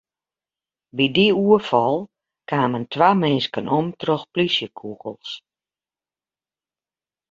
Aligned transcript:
By 0.95 1.05
dy 1.15 1.25
oerfal 1.43 1.95
kamen 2.49 2.83
twa 2.93 3.09
minsken 3.21 3.65
om 3.77 3.87
troch 4.01 4.25
plysjekûgels. 4.33 5.29